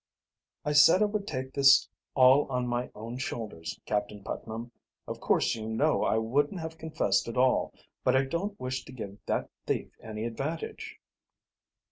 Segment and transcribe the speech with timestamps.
[0.65, 4.71] "I said I would take this all on my own shoulders, Captain Putnam.
[5.07, 7.71] Of course, you know I wouldn't have confessed at all;
[8.03, 10.99] but I don't wish to give that thief any advantage."